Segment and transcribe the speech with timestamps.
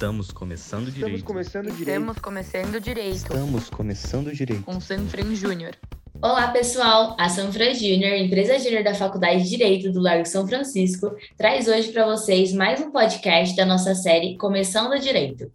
[0.00, 1.16] Estamos começando direito.
[1.18, 1.88] Estamos começando direito.
[1.90, 3.16] Estamos começando direito.
[3.16, 4.62] Estamos começando direito.
[4.62, 5.76] Com Sanfran Júnior.
[6.22, 7.14] Olá, pessoal!
[7.18, 11.92] A Sanfran Júnior, empresa júnior da Faculdade de Direito do Largo São Francisco, traz hoje
[11.92, 15.52] para vocês mais um podcast da nossa série Começando Direito.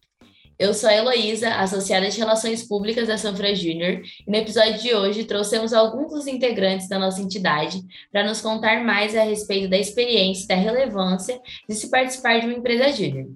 [0.59, 4.94] Eu sou a Heloísa, associada de Relações Públicas da Sanfra Júnior, e no episódio de
[4.94, 9.77] hoje trouxemos alguns dos integrantes da nossa entidade para nos contar mais a respeito da
[9.77, 13.27] experiência e da relevância de se participar de uma empresa júnior.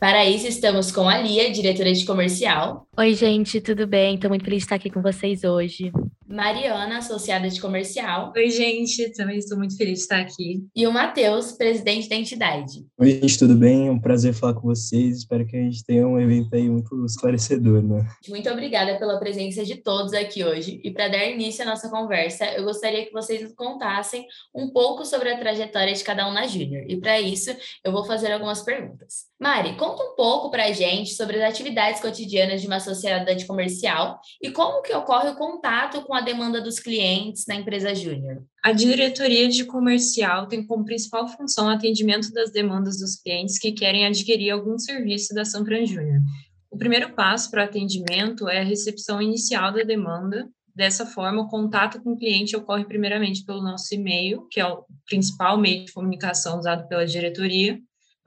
[0.00, 2.88] Para isso, estamos com a Lia, diretora de comercial.
[2.96, 4.14] Oi, gente, tudo bem?
[4.14, 5.92] Estou muito feliz de estar aqui com vocês hoje.
[6.26, 8.32] Mariana, associada de comercial.
[8.34, 10.64] Oi, gente, também estou muito feliz de estar aqui.
[10.74, 12.86] E o Matheus, presidente da entidade.
[12.98, 13.88] Oi, gente, tudo bem?
[13.88, 15.18] É um prazer falar com vocês.
[15.18, 18.08] Espero que a gente tenha um evento aí muito esclarecedor, né?
[18.26, 20.80] Muito obrigada pela presença de todos aqui hoje.
[20.82, 25.04] E para dar início à nossa conversa, eu gostaria que vocês nos contassem um pouco
[25.04, 26.86] sobre a trajetória de cada um na Júnior.
[26.88, 27.50] E para isso,
[27.84, 29.29] eu vou fazer algumas perguntas.
[29.40, 34.20] Mari, conta um pouco para a gente sobre as atividades cotidianas de uma sociedade comercial
[34.38, 38.44] e como que ocorre o contato com a demanda dos clientes na empresa júnior?
[38.62, 43.72] A diretoria de comercial tem como principal função o atendimento das demandas dos clientes que
[43.72, 46.20] querem adquirir algum serviço da Sanfran Júnior.
[46.70, 50.46] O primeiro passo para o atendimento é a recepção inicial da demanda.
[50.74, 54.84] Dessa forma, o contato com o cliente ocorre primeiramente pelo nosso e-mail, que é o
[55.08, 57.80] principal meio de comunicação usado pela diretoria,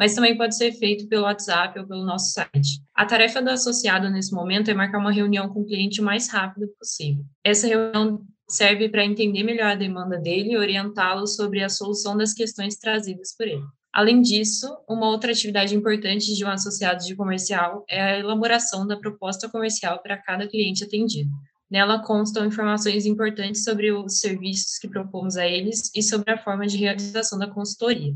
[0.04, 2.82] mas também pode ser feito pelo WhatsApp ou pelo nosso site.
[2.94, 6.28] A tarefa do associado nesse momento é marcar uma reunião com o cliente o mais
[6.28, 7.24] rápido possível.
[7.42, 12.34] Essa reunião serve para entender melhor a demanda dele e orientá-lo sobre a solução das
[12.34, 13.64] questões trazidas por ele.
[13.94, 18.98] Além disso, uma outra atividade importante de um associado de comercial é a elaboração da
[18.98, 21.32] proposta comercial para cada cliente atendido.
[21.72, 26.68] Nela constam informações importantes sobre os serviços que propomos a eles e sobre a forma
[26.68, 28.14] de realização da consultoria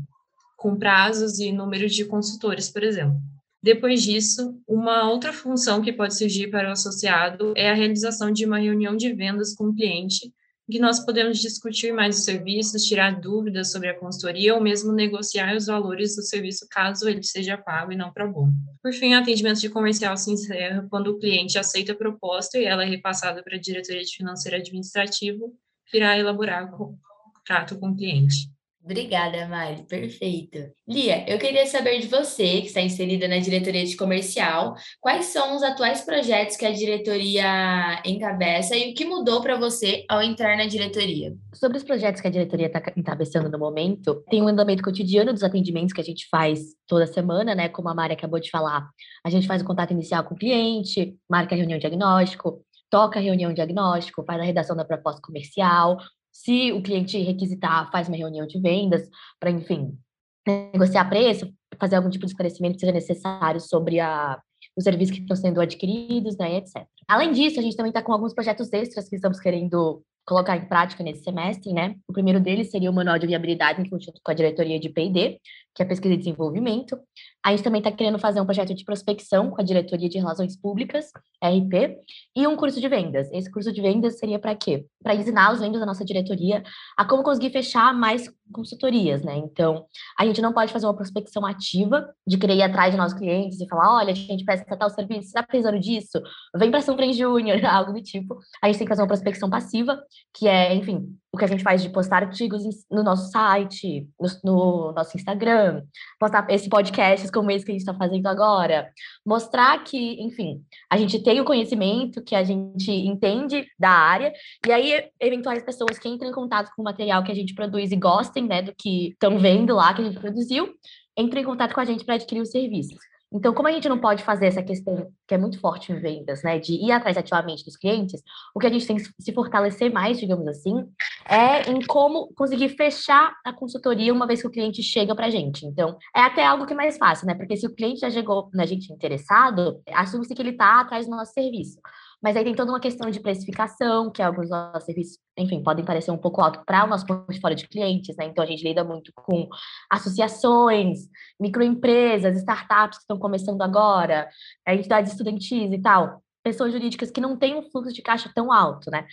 [0.58, 3.16] com prazos e número de consultores, por exemplo.
[3.62, 8.44] Depois disso, uma outra função que pode surgir para o associado é a realização de
[8.44, 12.84] uma reunião de vendas com o cliente, em que nós podemos discutir mais os serviços,
[12.84, 17.56] tirar dúvidas sobre a consultoria ou mesmo negociar os valores do serviço caso ele seja
[17.56, 18.50] pago e não para bom.
[18.82, 22.64] Por fim, o atendimento de comercial se encerra quando o cliente aceita a proposta e
[22.64, 25.52] ela é repassada para a diretoria de financeiro administrativo,
[25.86, 26.98] que irá elaborar o
[27.32, 28.57] contrato com o cliente.
[28.88, 29.82] Obrigada, Mari.
[29.86, 30.58] Perfeito.
[30.88, 35.54] Lia, eu queria saber de você, que está inserida na diretoria de comercial, quais são
[35.54, 40.56] os atuais projetos que a diretoria encabeça e o que mudou para você ao entrar
[40.56, 41.36] na diretoria?
[41.52, 45.42] Sobre os projetos que a diretoria está encabeçando no momento, tem um andamento cotidiano dos
[45.42, 47.68] atendimentos que a gente faz toda semana, né?
[47.68, 48.88] Como a Mari acabou de falar,
[49.22, 53.22] a gente faz o contato inicial com o cliente, marca a reunião diagnóstico, toca a
[53.22, 55.98] reunião diagnóstico, faz a redação da proposta comercial,
[56.38, 59.08] se o cliente requisitar, faz uma reunião de vendas
[59.40, 59.98] para, enfim,
[60.46, 64.40] negociar preço, fazer algum tipo de esclarecimento que seja necessário sobre a,
[64.76, 66.86] os serviços que estão sendo adquiridos, né, etc.
[67.08, 70.68] Além disso, a gente também está com alguns projetos extras que estamos querendo colocar em
[70.68, 71.96] prática nesse semestre, né?
[72.06, 75.40] O primeiro deles seria o Manual de Viabilidade em conjunto com a Diretoria de P&D,
[75.78, 76.98] que é Pesquisa e Desenvolvimento.
[77.44, 80.60] A gente também está querendo fazer um projeto de prospecção com a Diretoria de Relações
[80.60, 81.06] Públicas,
[81.40, 81.96] RP,
[82.34, 83.30] e um curso de vendas.
[83.32, 84.86] Esse curso de vendas seria para quê?
[85.00, 86.64] Para ensinar os membros da nossa diretoria
[86.96, 89.36] a como conseguir fechar mais consultorias, né?
[89.36, 89.86] Então,
[90.18, 93.60] a gente não pode fazer uma prospecção ativa de querer ir atrás de nossos clientes
[93.60, 96.20] e falar, olha, a gente presta tal serviço, você está precisando disso?
[96.56, 98.36] Vem para São Fran Júnior, algo do tipo.
[98.60, 100.02] A gente tem que fazer uma prospecção passiva,
[100.34, 104.28] que é, enfim, o que a gente faz de postar artigos no nosso site, no,
[104.44, 105.82] no nosso Instagram,
[106.18, 108.90] postar esse podcast como esse que a gente está fazendo agora,
[109.26, 114.32] mostrar que, enfim, a gente tem o conhecimento, que a gente entende da área,
[114.66, 117.92] e aí eventuais pessoas que entram em contato com o material que a gente produz
[117.92, 120.74] e gostem, né, do que estão vendo lá que a gente produziu,
[121.16, 122.98] entrem em contato com a gente para adquirir os serviços.
[123.32, 126.42] Então, como a gente não pode fazer essa questão que é muito forte em vendas,
[126.42, 128.22] né, de ir atrás ativamente dos clientes,
[128.54, 130.86] o que a gente tem que se fortalecer mais, digamos assim,
[131.28, 135.30] é em como conseguir fechar a consultoria uma vez que o cliente chega para a
[135.30, 135.66] gente.
[135.66, 138.48] Então, é até algo que é mais fácil, né, porque se o cliente já chegou
[138.54, 141.78] na gente interessado, assume-se que ele está atrás do nosso serviço.
[142.22, 146.10] Mas aí tem toda uma questão de precificação, que alguns nossos serviços, enfim, podem parecer
[146.10, 148.26] um pouco alto para o nosso portfólio de clientes, né?
[148.26, 149.48] Então a gente lida muito com
[149.90, 151.08] associações,
[151.40, 154.28] microempresas, startups que estão começando agora,
[154.66, 158.90] entidades estudantis e tal pessoas jurídicas que não têm um fluxo de caixa tão alto,
[158.90, 159.04] né?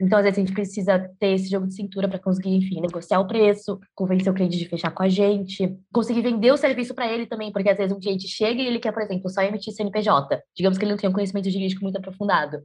[0.00, 3.20] Então, às vezes, a gente precisa ter esse jogo de cintura para conseguir, enfim, negociar
[3.20, 7.06] o preço, convencer o cliente de fechar com a gente, conseguir vender o serviço para
[7.06, 9.72] ele também, porque às vezes um cliente chega e ele quer, por exemplo, só emitir
[9.72, 10.42] CNPJ.
[10.56, 12.58] Digamos que ele não tem um conhecimento jurídico muito aprofundado.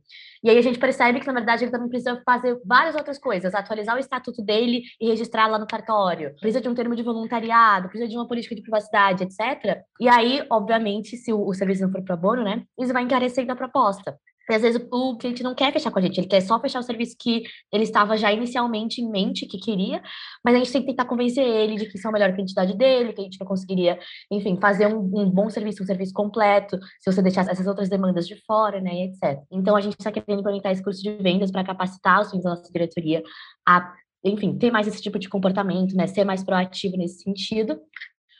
[0.43, 3.53] E aí a gente percebe que, na verdade, ele também precisa fazer várias outras coisas,
[3.53, 6.33] atualizar o estatuto dele e registrar lá no cartório.
[6.39, 9.81] Precisa de um termo de voluntariado, precisa de uma política de privacidade, etc.
[9.99, 13.55] E aí, obviamente, se o, serviço não for pro bono, né, isso vai encarecendo a
[13.55, 14.14] proposta.
[14.49, 16.79] E às vezes o cliente não quer fechar com a gente, ele quer só fechar
[16.79, 20.01] o serviço que ele estava já inicialmente em mente, que queria,
[20.43, 22.41] mas a gente tem que tentar convencer ele de que isso é o melhor que
[22.41, 23.99] a entidade dele, que a gente não conseguiria,
[24.31, 28.27] enfim, fazer um, um bom serviço, um serviço completo, se você deixar essas outras demandas
[28.27, 29.39] de fora, né, etc.
[29.51, 32.71] Então a gente está querendo implementar esse curso de vendas para capacitar os da nossa
[32.71, 33.23] diretoria
[33.67, 33.93] a
[34.27, 37.79] enfim, ter mais esse tipo de comportamento, né, ser mais proativo nesse sentido,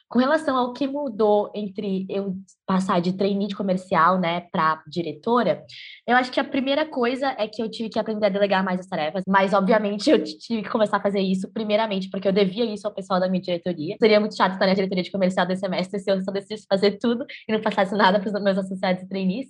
[0.08, 2.36] com relação ao que mudou entre eu
[2.66, 5.64] passar de trainee de comercial, né, para diretora,
[6.08, 8.80] eu acho que a primeira coisa é que eu tive que aprender a delegar mais
[8.80, 12.66] as tarefas, mas obviamente eu tive que começar a fazer isso primeiramente porque eu devia
[12.66, 13.96] isso ao pessoal da minha diretoria.
[14.00, 16.98] Seria muito chato estar na diretoria de comercial desse semestre se eu só decidisse fazer
[17.00, 19.48] tudo e não passasse nada para os meus associados e trainees.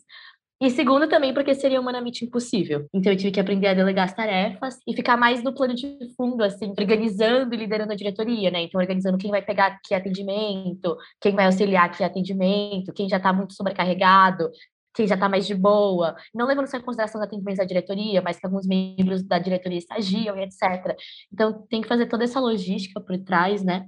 [0.62, 2.88] E segundo, também porque seria humanamente impossível.
[2.94, 5.98] Então, eu tive que aprender a delegar as tarefas e ficar mais no plano de
[6.16, 8.62] fundo, assim, organizando e liderando a diretoria, né?
[8.62, 13.34] Então, organizando quem vai pegar que atendimento, quem vai auxiliar que atendimento, quem já está
[13.34, 14.50] muito sobrecarregado,
[14.96, 18.22] quem já está mais de boa, não levando só em consideração os atendimentos da diretoria,
[18.22, 20.96] mas que alguns membros da diretoria estagiam e etc.
[21.34, 23.88] Então, tem que fazer toda essa logística por trás, né?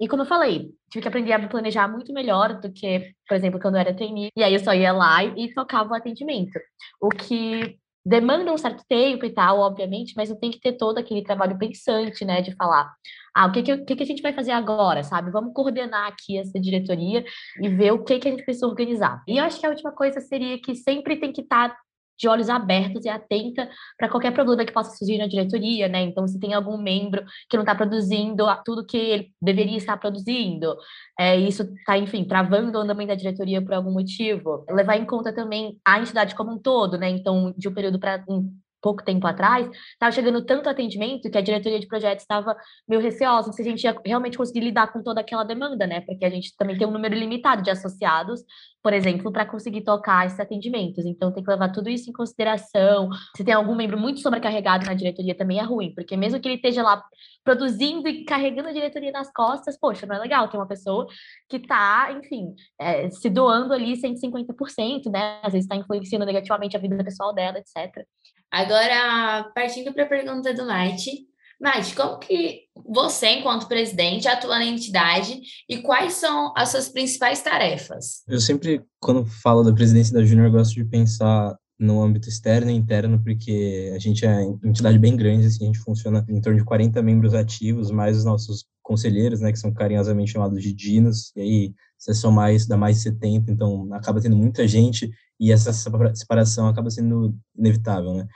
[0.00, 3.34] E como eu falei, tive que aprender a me planejar muito melhor do que, por
[3.34, 6.58] exemplo, quando eu era trainee, e aí eu só ia lá e tocava o atendimento.
[7.00, 10.98] O que demanda um certo tempo e tal, obviamente, mas não tem que ter todo
[10.98, 12.90] aquele trabalho pensante, né, de falar,
[13.34, 15.30] ah, o que que, o que que a gente vai fazer agora, sabe?
[15.30, 17.24] Vamos coordenar aqui essa diretoria
[17.60, 19.22] e ver o que que a gente precisa organizar.
[19.28, 21.76] E eu acho que a última coisa seria que sempre tem que estar tá
[22.20, 26.02] de olhos abertos e atenta para qualquer problema que possa surgir na diretoria, né?
[26.02, 30.76] Então, se tem algum membro que não está produzindo tudo que ele deveria estar produzindo,
[31.18, 34.64] é, isso está, enfim, travando o andamento da diretoria por algum motivo.
[34.68, 37.08] Levar em conta também a entidade como um todo, né?
[37.08, 41.42] Então, de um período para um pouco tempo atrás, estava chegando tanto atendimento que a
[41.42, 42.56] diretoria de projetos estava
[42.88, 46.00] meio receosa se a gente ia realmente conseguir lidar com toda aquela demanda, né?
[46.00, 48.42] Porque a gente também tem um número limitado de associados,
[48.82, 51.04] por exemplo, para conseguir tocar esses atendimentos.
[51.04, 53.10] Então tem que levar tudo isso em consideração.
[53.36, 56.56] Se tem algum membro muito sobrecarregado na diretoria também é ruim, porque mesmo que ele
[56.56, 57.02] esteja lá
[57.44, 61.06] produzindo e carregando a diretoria nas costas, poxa, não é legal ter uma pessoa
[61.48, 65.40] que está, enfim, é, se doando ali 150%, né?
[65.42, 68.04] Às vezes está influenciando negativamente a vida pessoal dela, etc.
[68.50, 71.29] Agora, partindo para a pergunta do Mate.
[71.60, 77.42] Mate, como que você, enquanto presidente, atua na entidade e quais são as suas principais
[77.42, 78.22] tarefas?
[78.26, 82.74] Eu sempre, quando falo da presidência da Júnior, gosto de pensar no âmbito externo e
[82.74, 86.58] interno, porque a gente é uma entidade bem grande, assim, a gente funciona em torno
[86.58, 91.32] de 40 membros ativos, mais os nossos conselheiros, né, que são carinhosamente chamados de dinos,
[91.36, 95.52] e aí você somar isso dá mais de 70, então acaba tendo muita gente e
[95.52, 95.72] essa
[96.14, 98.26] separação acaba sendo inevitável, né?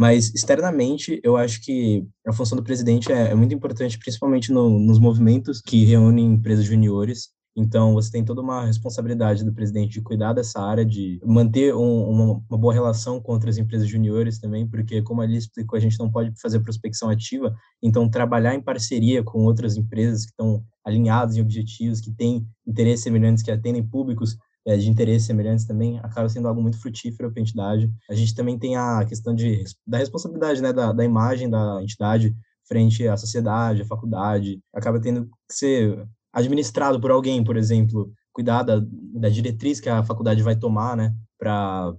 [0.00, 4.78] Mas, externamente, eu acho que a função do presidente é, é muito importante, principalmente no,
[4.78, 7.28] nos movimentos que reúnem empresas juniores.
[7.54, 12.08] Então, você tem toda uma responsabilidade do presidente de cuidar dessa área, de manter um,
[12.08, 15.98] uma, uma, boa relação com outras empresas juniores também, porque, como ali explicou, a gente
[15.98, 21.36] não pode fazer prospecção ativa, então, trabalhar em parceria com outras empresas que estão alinhadas
[21.36, 24.34] em objetivos, que têm interesses semelhantes, que atendem públicos
[24.66, 27.90] de interesses semelhantes também acaba sendo algo muito frutífero para a entidade.
[28.10, 32.34] A gente também tem a questão de, da responsabilidade né, da, da imagem da entidade
[32.68, 38.62] frente à sociedade, à faculdade, acaba tendo que ser administrado por alguém, por exemplo, cuidar
[38.62, 38.80] da,
[39.14, 41.92] da diretriz que a faculdade vai tomar, né, para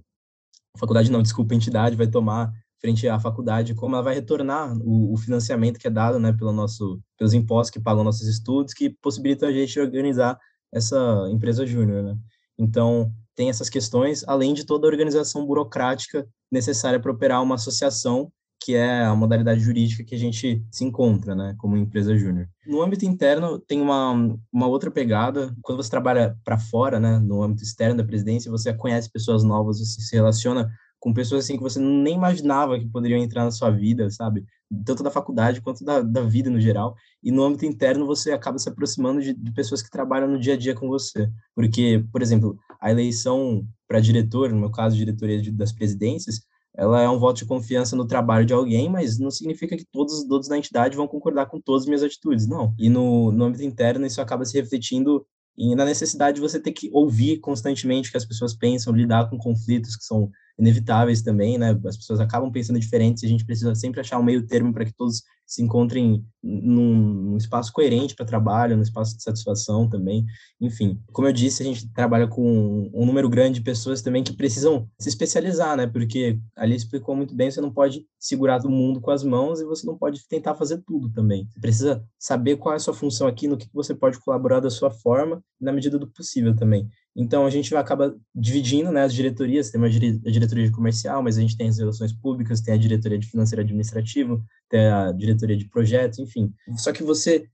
[0.78, 5.12] faculdade não, desculpa, a entidade vai tomar frente à faculdade, como ela vai retornar o,
[5.12, 8.90] o, financiamento que é dado, né, pelo nosso, pelos impostos que pagam nossos estudos, que
[8.90, 10.38] possibilitam a gente organizar
[10.72, 12.16] essa empresa júnior, né.
[12.62, 18.30] Então, tem essas questões, além de toda a organização burocrática necessária para operar uma associação,
[18.64, 22.48] que é a modalidade jurídica que a gente se encontra, né, como empresa júnior.
[22.64, 24.12] No âmbito interno, tem uma,
[24.52, 25.52] uma outra pegada.
[25.60, 29.80] Quando você trabalha para fora, né, no âmbito externo da presidência, você conhece pessoas novas,
[29.80, 33.70] você se relaciona com pessoas assim que você nem imaginava que poderiam entrar na sua
[33.70, 34.44] vida, sabe?
[34.84, 36.94] Tanto da faculdade quanto da, da vida no geral.
[37.22, 40.54] E no âmbito interno você acaba se aproximando de, de pessoas que trabalham no dia
[40.54, 41.30] a dia com você.
[41.54, 46.40] Porque, por exemplo, a eleição para diretor, no meu caso, diretoria de, das presidências,
[46.74, 50.24] ela é um voto de confiança no trabalho de alguém, mas não significa que todos,
[50.24, 52.74] todos da entidade vão concordar com todas as minhas atitudes, não.
[52.78, 55.26] E no, no âmbito interno, isso acaba se refletindo
[55.56, 59.28] e na necessidade de você ter que ouvir constantemente o que as pessoas pensam, lidar
[59.28, 60.30] com conflitos que são
[60.62, 61.78] inevitáveis também, né?
[61.84, 64.84] As pessoas acabam pensando diferentes e a gente precisa sempre achar um meio termo para
[64.84, 70.24] que todos se encontrem num, espaço coerente para trabalho, num espaço de satisfação também.
[70.60, 74.36] Enfim, como eu disse, a gente trabalha com um número grande de pessoas também que
[74.36, 75.86] precisam se especializar, né?
[75.86, 79.64] Porque ali explicou muito bem, você não pode segurar do mundo com as mãos e
[79.64, 81.46] você não pode tentar fazer tudo também.
[81.50, 84.70] Você precisa saber qual é a sua função aqui, no que você pode colaborar da
[84.70, 86.88] sua forma, na medida do possível também.
[87.14, 91.22] Então, a gente acaba dividindo né, as diretorias, tem uma dire a diretoria de comercial,
[91.22, 95.12] mas a gente tem as relações públicas, tem a diretoria de financeiro administrativo, tem a
[95.12, 96.52] diretoria de projetos, enfim.
[96.76, 97.46] Só que você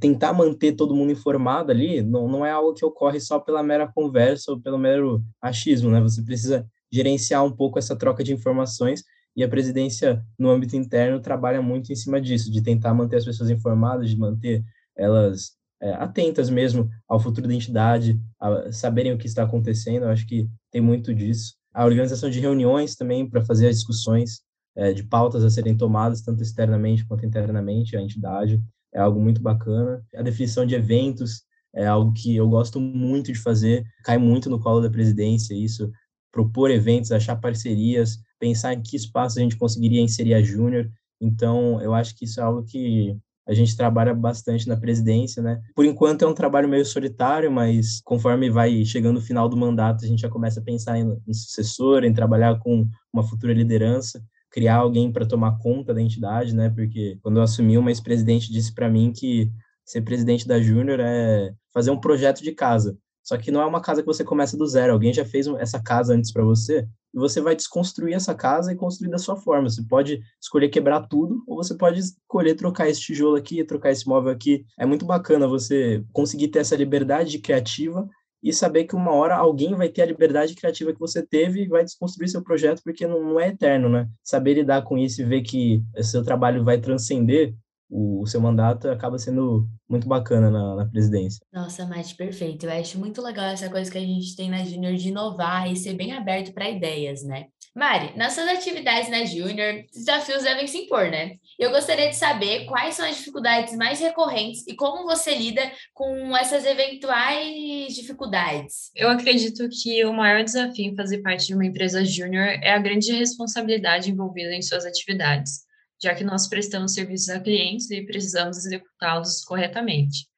[0.00, 3.86] tentar manter todo mundo informado ali não, não é algo que ocorre só pela mera
[3.86, 6.00] conversa ou pelo mero achismo, né?
[6.00, 9.02] Você precisa gerenciar um pouco essa troca de informações
[9.36, 13.24] e a presidência, no âmbito interno, trabalha muito em cima disso, de tentar manter as
[13.24, 14.64] pessoas informadas, de manter
[14.96, 20.04] elas é, atentas mesmo ao futuro da entidade, a saberem o que está acontecendo.
[20.04, 21.54] Eu acho que tem muito disso.
[21.72, 24.40] A organização de reuniões também para fazer as discussões
[24.76, 28.60] é, de pautas a serem tomadas, tanto externamente quanto internamente, a entidade,
[28.94, 30.02] é algo muito bacana.
[30.14, 31.42] A definição de eventos
[31.74, 35.90] é algo que eu gosto muito de fazer, cai muito no colo da presidência isso,
[36.32, 40.90] propor eventos, achar parcerias, pensar em que espaço a gente conseguiria inserir a Júnior.
[41.20, 43.16] Então, eu acho que isso é algo que
[43.46, 45.60] a gente trabalha bastante na presidência, né?
[45.74, 50.04] Por enquanto é um trabalho meio solitário, mas conforme vai chegando o final do mandato,
[50.04, 54.20] a gente já começa a pensar em, em sucessor, em trabalhar com uma futura liderança,
[54.50, 56.70] criar alguém para tomar conta da entidade, né?
[56.70, 59.52] Porque quando eu assumi, uma ex-presidente disse para mim que
[59.84, 62.98] ser presidente da Júnior é fazer um projeto de casa.
[63.22, 64.92] Só que não é uma casa que você começa do zero.
[64.92, 68.76] Alguém já fez essa casa antes para você e você vai desconstruir essa casa e
[68.76, 69.70] construir da sua forma.
[69.70, 74.06] Você pode escolher quebrar tudo ou você pode escolher trocar esse tijolo aqui, trocar esse
[74.06, 74.66] móvel aqui.
[74.78, 78.06] É muito bacana você conseguir ter essa liberdade criativa
[78.42, 81.68] e saber que uma hora alguém vai ter a liberdade criativa que você teve e
[81.68, 84.06] vai desconstruir seu projeto porque não, não é eterno, né?
[84.22, 87.54] Saber lidar com isso e ver que seu trabalho vai transcender
[87.88, 91.40] o, o seu mandato acaba sendo muito bacana na, na presidência.
[91.52, 92.66] Nossa, Mate, perfeito.
[92.66, 95.76] Eu acho muito legal essa coisa que a gente tem na Júnior de inovar e
[95.76, 97.46] ser bem aberto para ideias, né?
[97.74, 101.32] Mari, nas suas atividades na Júnior, desafios devem se impor, né?
[101.58, 105.60] Eu gostaria de saber quais são as dificuldades mais recorrentes e como você lida
[105.92, 108.90] com essas eventuais dificuldades.
[108.96, 112.78] Eu acredito que o maior desafio em fazer parte de uma empresa júnior é a
[112.78, 115.65] grande responsabilidade envolvida em suas atividades
[116.02, 120.28] já que nós prestamos serviços a clientes e precisamos executá-los corretamente.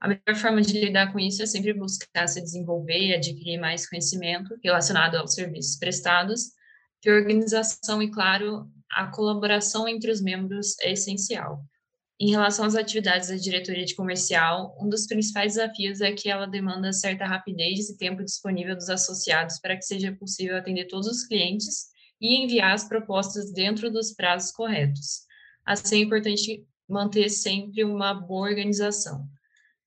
[0.00, 3.88] A melhor forma de lidar com isso é sempre buscar se desenvolver e adquirir mais
[3.88, 6.50] conhecimento relacionado aos serviços prestados,
[7.00, 11.64] ter organização e, claro, a colaboração entre os membros é essencial.
[12.20, 16.46] Em relação às atividades da diretoria de comercial, um dos principais desafios é que ela
[16.46, 21.24] demanda certa rapidez e tempo disponível dos associados para que seja possível atender todos os
[21.26, 21.91] clientes
[22.22, 25.22] e enviar as propostas dentro dos prazos corretos.
[25.66, 29.26] Assim, é importante manter sempre uma boa organização.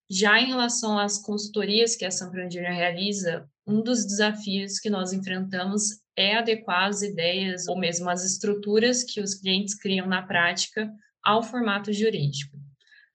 [0.10, 5.14] Já em relação às consultorias que a São Júnior realiza, um dos desafios que nós
[5.14, 10.92] enfrentamos é adequar as ideias ou mesmo as estruturas que os clientes criam na prática
[11.24, 12.56] ao formato jurídico.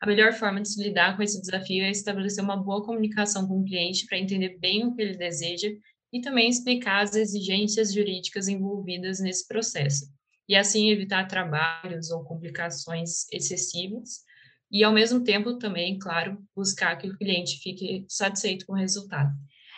[0.01, 3.61] A melhor forma de se lidar com esse desafio é estabelecer uma boa comunicação com
[3.61, 5.69] o cliente para entender bem o que ele deseja
[6.13, 10.07] e também explicar as exigências jurídicas envolvidas nesse processo,
[10.49, 14.21] e assim evitar trabalhos ou complicações excessivas,
[14.71, 19.31] e ao mesmo tempo também, claro, buscar que o cliente fique satisfeito com o resultado.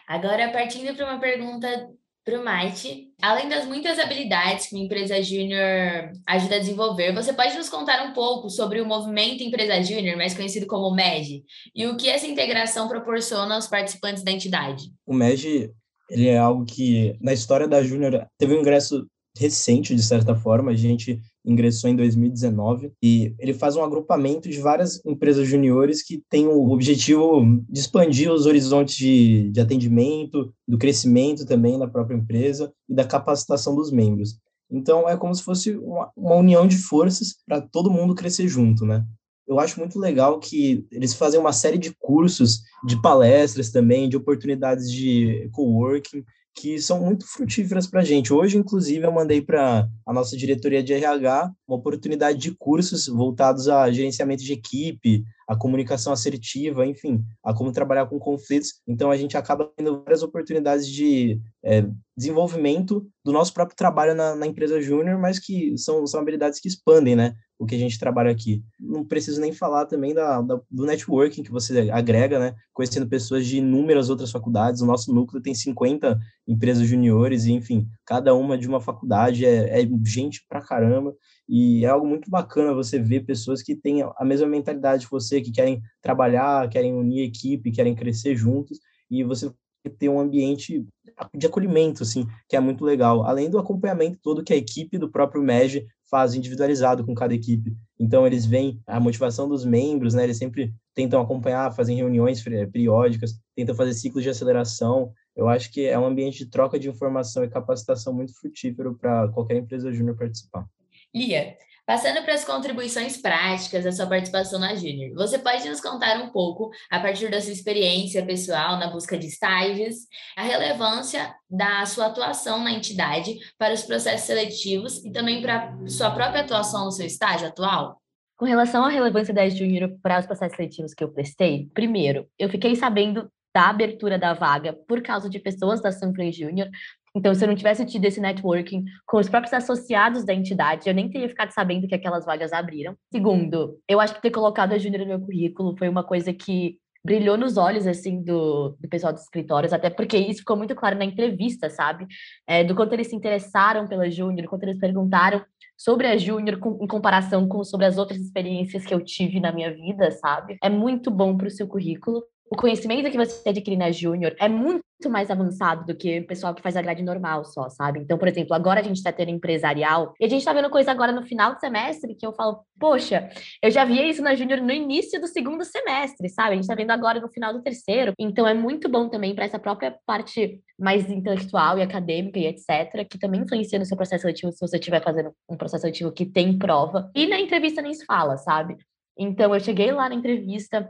[0.06, 1.88] Agora, partindo para uma pergunta
[2.24, 7.32] para o Mike, além das muitas habilidades que uma empresa júnior ajuda a desenvolver, você
[7.32, 11.42] pode nos contar um pouco sobre o movimento Empresa Júnior, mais conhecido como MED,
[11.74, 14.84] e o que essa integração proporciona aos participantes da entidade?
[15.04, 15.72] O MED
[16.10, 19.06] ele é algo que, na história da Júnior, teve um ingresso
[19.36, 24.60] recente, de certa forma, a gente ingressou em 2019, e ele faz um agrupamento de
[24.60, 30.78] várias empresas juniores que têm o objetivo de expandir os horizontes de, de atendimento, do
[30.78, 34.38] crescimento também da própria empresa e da capacitação dos membros.
[34.70, 38.86] Então, é como se fosse uma, uma união de forças para todo mundo crescer junto,
[38.86, 39.04] né?
[39.52, 44.16] Eu acho muito legal que eles fazem uma série de cursos, de palestras também, de
[44.16, 48.32] oportunidades de coworking, que são muito frutíferas para a gente.
[48.32, 53.68] Hoje, inclusive, eu mandei para a nossa diretoria de RH uma oportunidade de cursos voltados
[53.68, 58.74] a gerenciamento de equipe, a comunicação assertiva, enfim, a como trabalhar com conflitos.
[58.86, 64.34] Então, a gente acaba tendo várias oportunidades de é, desenvolvimento do nosso próprio trabalho na,
[64.34, 67.34] na empresa júnior, mas que são, são habilidades que expandem, né?
[67.62, 68.60] O que a gente trabalha aqui.
[68.78, 72.56] Não preciso nem falar também da, da, do networking que você agrega, né?
[72.72, 74.80] Conhecendo pessoas de inúmeras outras faculdades.
[74.80, 79.80] O nosso núcleo tem 50 empresas juniores, e enfim, cada uma de uma faculdade é,
[79.80, 81.14] é gente pra caramba.
[81.48, 85.40] E é algo muito bacana você ver pessoas que têm a mesma mentalidade que você,
[85.40, 89.52] que querem trabalhar, querem unir equipe, querem crescer juntos, e você
[89.98, 90.84] ter um ambiente
[91.32, 93.24] de acolhimento, assim, que é muito legal.
[93.24, 97.74] Além do acompanhamento todo que a equipe do próprio MEG faz individualizado com cada equipe.
[97.98, 100.24] Então, eles veem a motivação dos membros, né?
[100.24, 105.10] Eles sempre tentam acompanhar, fazem reuniões periódicas, tentam fazer ciclos de aceleração.
[105.34, 109.28] Eu acho que é um ambiente de troca de informação e capacitação muito frutífero para
[109.28, 110.66] qualquer empresa júnior participar.
[111.14, 116.16] Lia, passando para as contribuições práticas da sua participação na Júnior, você pode nos contar
[116.20, 119.96] um pouco, a partir da sua experiência pessoal na busca de estágios,
[120.36, 126.10] a relevância da sua atuação na entidade para os processos seletivos e também para sua
[126.10, 128.00] própria atuação no seu estágio atual?
[128.36, 132.48] Com relação à relevância da Júnior para os processos seletivos que eu prestei, primeiro, eu
[132.48, 136.68] fiquei sabendo da abertura da vaga por causa de pessoas da Sunframe Júnior,
[137.14, 140.94] então, se eu não tivesse tido esse networking com os próprios associados da entidade, eu
[140.94, 142.96] nem teria ficado sabendo que aquelas vagas abriram.
[143.12, 146.78] Segundo, eu acho que ter colocado a Júnior no meu currículo foi uma coisa que
[147.04, 150.96] brilhou nos olhos, assim, do, do pessoal dos escritórios, até porque isso ficou muito claro
[150.96, 152.06] na entrevista, sabe?
[152.46, 155.44] É, do quanto eles se interessaram pela Júnior, quanto eles perguntaram
[155.76, 159.74] sobre a Júnior em comparação com sobre as outras experiências que eu tive na minha
[159.74, 160.56] vida, sabe?
[160.62, 162.22] É muito bom para o seu currículo
[162.52, 166.54] o conhecimento que você adquire na Júnior é muito mais avançado do que o pessoal
[166.54, 168.00] que faz a grade normal só, sabe?
[168.00, 170.90] Então, por exemplo, agora a gente está tendo empresarial e a gente está vendo coisa
[170.90, 173.30] agora no final do semestre que eu falo, poxa,
[173.62, 176.50] eu já via isso na Júnior no início do segundo semestre, sabe?
[176.50, 178.12] A gente está vendo agora no final do terceiro.
[178.18, 183.08] Então, é muito bom também para essa própria parte mais intelectual e acadêmica e etc.,
[183.08, 186.26] que também influencia no seu processo seletivo se você estiver fazendo um processo seletivo que
[186.26, 187.10] tem prova.
[187.14, 188.76] E na entrevista nem se fala, sabe?
[189.18, 190.86] Então, eu cheguei lá na entrevista,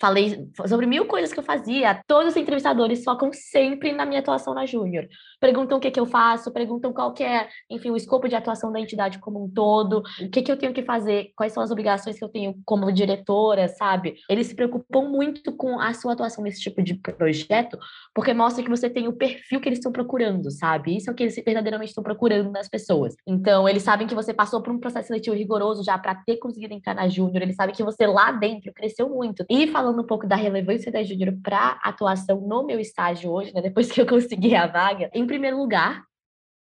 [0.00, 2.00] falei sobre mil coisas que eu fazia.
[2.06, 5.06] Todos os entrevistadores focam sempre na minha atuação na Júnior.
[5.40, 8.72] Perguntam o que, que eu faço, perguntam qual que é, enfim, o escopo de atuação
[8.72, 11.70] da entidade como um todo, o que, que eu tenho que fazer, quais são as
[11.70, 14.16] obrigações que eu tenho como diretora, sabe?
[14.28, 17.78] Eles se preocupam muito com a sua atuação nesse tipo de projeto,
[18.14, 20.96] porque mostra que você tem o perfil que eles estão procurando, sabe?
[20.96, 23.14] Isso é o que eles verdadeiramente estão procurando nas pessoas.
[23.26, 26.74] Então, eles sabem que você passou por um processo seletivo rigoroso já para ter conseguido
[26.74, 29.44] entrar na Júnior, eles sabem que você lá dentro cresceu muito.
[29.48, 33.54] E falando falando um pouco da relevância da Júnior para atuação no meu estágio hoje,
[33.54, 36.02] né, depois que eu consegui a vaga, em primeiro lugar,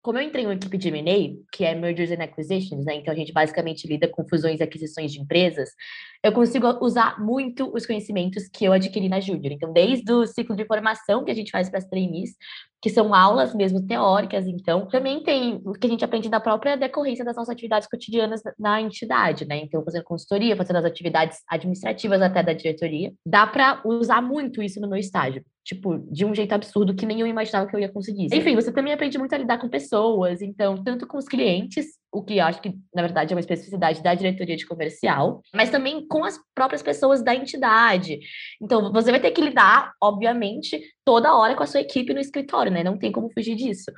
[0.02, 3.14] como eu entrei em uma equipe de M&A, que é Mergers and Acquisitions, né, então
[3.14, 5.70] a gente basicamente lida com fusões e aquisições de empresas,
[6.24, 9.52] eu consigo usar muito os conhecimentos que eu adquiri na Júnior.
[9.52, 12.30] Então, desde o ciclo de formação que a gente faz para as trainees,
[12.84, 16.76] que são aulas mesmo teóricas, então, também tem o que a gente aprende da própria
[16.76, 19.56] decorrência das nossas atividades cotidianas na entidade, né?
[19.56, 23.10] Então, fazendo consultoria, fazendo as atividades administrativas até da diretoria.
[23.26, 27.20] Dá para usar muito isso no meu estágio tipo, de um jeito absurdo que nem
[27.20, 28.26] eu imaginava que eu ia conseguir.
[28.30, 32.22] Enfim, você também aprende muito a lidar com pessoas, então, tanto com os clientes, o
[32.22, 36.06] que eu acho que, na verdade, é uma especificidade da diretoria de comercial, mas também
[36.06, 38.20] com as próprias pessoas da entidade.
[38.62, 42.70] Então, você vai ter que lidar, obviamente, toda hora com a sua equipe no escritório,
[42.70, 42.84] né?
[42.84, 43.90] Não tem como fugir disso.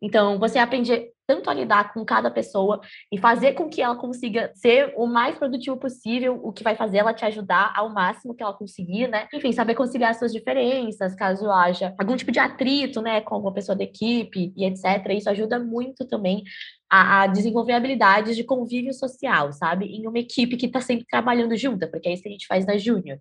[0.00, 0.92] Então, você aprende
[1.26, 5.36] tanto a lidar com cada pessoa e fazer com que ela consiga ser o mais
[5.36, 9.26] produtivo possível, o que vai fazer ela te ajudar ao máximo que ela conseguir, né?
[9.32, 13.52] Enfim, saber conciliar as suas diferenças, caso haja algum tipo de atrito, né, com uma
[13.52, 14.84] pessoa da equipe e etc.
[15.10, 16.42] Isso ajuda muito também
[16.90, 19.86] a, a desenvolver habilidades de convívio social, sabe?
[19.86, 22.66] Em uma equipe que está sempre trabalhando junta, porque é isso que a gente faz
[22.66, 23.18] na Júnior.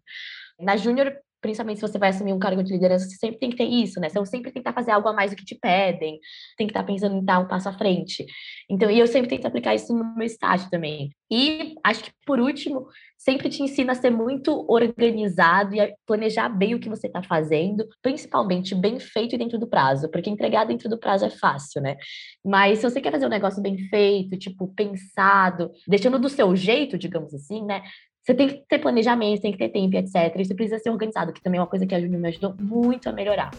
[0.59, 1.13] Na Júnior,
[1.43, 3.99] principalmente se você vai assumir um cargo de liderança, você sempre tem que ter isso,
[3.99, 4.07] né?
[4.09, 6.19] Você sempre tentar fazer algo a mais do que te pedem,
[6.57, 8.25] tem que estar pensando em dar um passo à frente.
[8.69, 11.11] Então, e eu sempre tento aplicar isso no meu estágio também.
[11.29, 16.47] E acho que, por último, sempre te ensina a ser muito organizado e a planejar
[16.47, 20.65] bem o que você está fazendo, principalmente bem feito e dentro do prazo, porque entregar
[20.65, 21.97] dentro do prazo é fácil, né?
[22.43, 26.97] Mas se você quer fazer um negócio bem feito, tipo, pensado, deixando do seu jeito,
[26.97, 27.83] digamos assim, né?
[28.23, 30.33] Você tem que ter planejamento, tem que ter tempo, etc.
[30.39, 33.09] Isso precisa ser organizado, que também é uma coisa que a Júnior me ajudou muito
[33.09, 33.51] a melhorar.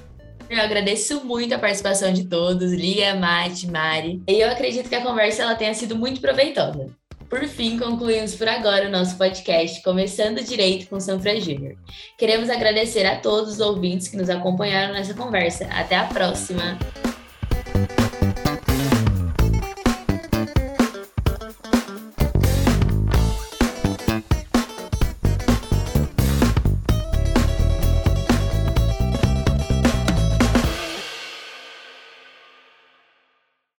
[0.48, 4.22] Eu agradeço muito a participação de todos, Lia, Mate, Mari.
[4.27, 6.87] E eu acredito que a conversa ela tenha sido muito proveitosa.
[7.29, 11.77] Por fim, concluímos por agora o nosso podcast Começando Direito com Sanfra Júnior.
[12.18, 15.66] Queremos agradecer a todos os ouvintes que nos acompanharam nessa conversa.
[15.66, 16.79] Até a próxima!